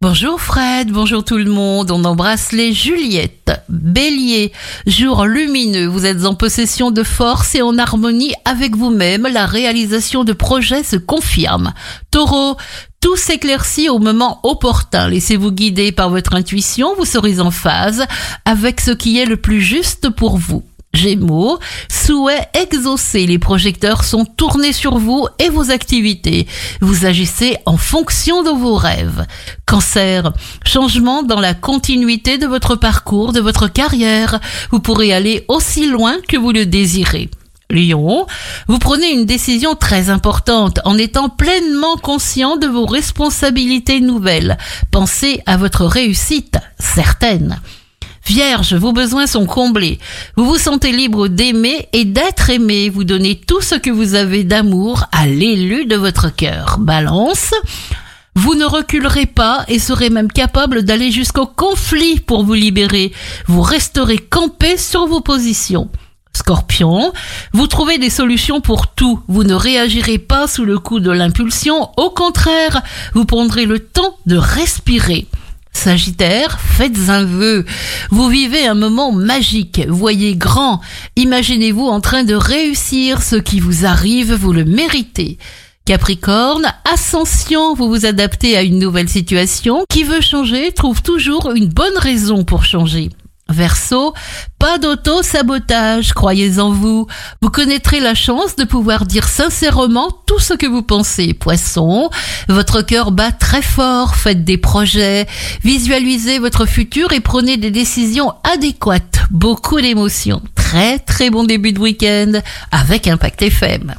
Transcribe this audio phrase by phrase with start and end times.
[0.00, 3.50] Bonjour Fred, bonjour tout le monde, on embrasse les Juliettes.
[3.68, 4.52] Bélier,
[4.86, 10.22] jour lumineux, vous êtes en possession de force et en harmonie avec vous-même, la réalisation
[10.22, 11.74] de projets se confirme.
[12.12, 12.56] Taureau,
[13.00, 18.04] tout s'éclaircit au moment opportun, laissez-vous guider par votre intuition, vous serez en phase
[18.44, 20.62] avec ce qui est le plus juste pour vous.
[20.94, 21.58] Gémeaux,
[21.90, 26.46] souhait exaucé, les projecteurs sont tournés sur vous et vos activités.
[26.80, 29.26] Vous agissez en fonction de vos rêves.
[29.66, 30.32] Cancer,
[30.64, 34.40] changement dans la continuité de votre parcours, de votre carrière.
[34.70, 37.28] Vous pourrez aller aussi loin que vous le désirez.
[37.70, 38.26] Lion,
[38.66, 44.56] vous prenez une décision très importante en étant pleinement conscient de vos responsabilités nouvelles.
[44.90, 47.60] Pensez à votre réussite certaine.
[48.28, 49.98] Vierge, vos besoins sont comblés.
[50.36, 52.90] Vous vous sentez libre d'aimer et d'être aimé.
[52.90, 56.76] Vous donnez tout ce que vous avez d'amour à l'élu de votre cœur.
[56.78, 57.54] Balance.
[58.34, 63.12] Vous ne reculerez pas et serez même capable d'aller jusqu'au conflit pour vous libérer.
[63.46, 65.88] Vous resterez campé sur vos positions.
[66.36, 67.14] Scorpion,
[67.54, 69.20] vous trouvez des solutions pour tout.
[69.28, 71.88] Vous ne réagirez pas sous le coup de l'impulsion.
[71.96, 72.82] Au contraire,
[73.14, 75.26] vous prendrez le temps de respirer.
[75.78, 77.64] Sagittaire, faites un vœu.
[78.10, 79.80] Vous vivez un moment magique.
[79.88, 80.80] Voyez grand.
[81.14, 85.38] Imaginez-vous en train de réussir ce qui vous arrive, vous le méritez.
[85.84, 89.84] Capricorne, ascension, vous vous adaptez à une nouvelle situation.
[89.88, 93.10] Qui veut changer trouve toujours une bonne raison pour changer.
[93.48, 94.12] Verseau,
[94.58, 97.06] pas d'auto-sabotage, croyez en vous.
[97.40, 101.34] Vous connaîtrez la chance de pouvoir dire sincèrement tout ce que vous pensez.
[101.34, 102.10] Poisson,
[102.48, 105.26] votre cœur bat très fort, faites des projets,
[105.64, 109.24] visualisez votre futur et prenez des décisions adéquates.
[109.32, 110.40] Beaucoup d'émotions.
[110.54, 112.34] Très très bon début de week-end
[112.70, 113.94] avec Impact FM.